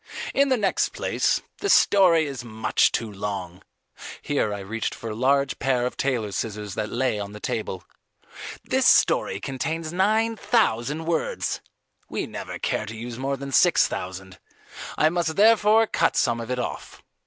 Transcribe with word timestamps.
"In 0.33 0.49
the 0.49 0.57
next 0.57 0.93
place, 0.93 1.41
the 1.59 1.69
story 1.69 2.25
is 2.25 2.43
much 2.43 2.91
too 2.91 3.11
long." 3.13 3.61
Here 4.23 4.51
I 4.51 4.61
reached 4.61 4.95
for 4.95 5.11
a 5.11 5.15
large 5.15 5.59
pair 5.59 5.85
of 5.85 5.95
tailor's 5.95 6.35
scissors 6.35 6.73
that 6.73 6.89
lay 6.89 7.19
on 7.19 7.33
the 7.33 7.39
table. 7.39 7.83
"This 8.65 8.87
story 8.87 9.39
contains 9.39 9.93
nine 9.93 10.35
thousand 10.35 11.05
words. 11.05 11.61
We 12.09 12.25
never 12.25 12.57
care 12.57 12.87
to 12.87 12.97
use 12.97 13.19
more 13.19 13.37
than 13.37 13.51
six 13.51 13.87
thousand. 13.87 14.39
I 14.97 15.09
must 15.09 15.35
therefore 15.35 15.85
cut 15.85 16.15
some 16.15 16.41
of 16.41 16.49
it 16.49 16.57
off." 16.57 17.03